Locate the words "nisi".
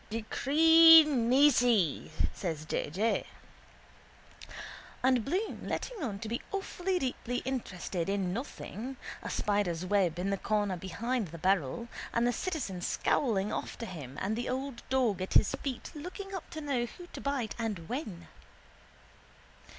1.03-2.09